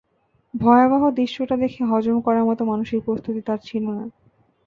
ভয়াবহ 0.53 1.03
দৃশ্যটা 1.11 1.55
দেখে 1.57 1.81
হজম 1.83 2.17
করার 2.21 2.45
মতো 2.45 2.61
মানসিক 2.65 2.99
প্রস্তুতি 3.05 3.41
তার 3.41 3.59
ছিল 3.61 3.83
না। 3.89 4.05